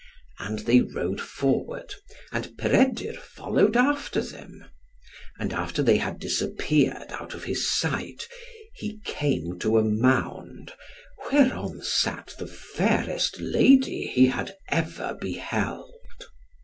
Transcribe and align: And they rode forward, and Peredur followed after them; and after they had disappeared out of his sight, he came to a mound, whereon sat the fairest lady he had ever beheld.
And 0.39 0.57
they 0.65 0.81
rode 0.81 1.21
forward, 1.21 1.93
and 2.31 2.57
Peredur 2.57 3.13
followed 3.19 3.77
after 3.77 4.19
them; 4.19 4.65
and 5.37 5.53
after 5.53 5.83
they 5.83 5.97
had 5.97 6.17
disappeared 6.17 7.11
out 7.11 7.35
of 7.35 7.43
his 7.43 7.69
sight, 7.69 8.27
he 8.73 8.97
came 9.05 9.59
to 9.59 9.77
a 9.77 9.83
mound, 9.83 10.73
whereon 11.31 11.83
sat 11.83 12.33
the 12.39 12.47
fairest 12.47 13.39
lady 13.39 14.07
he 14.07 14.25
had 14.25 14.55
ever 14.69 15.15
beheld. 15.21 16.25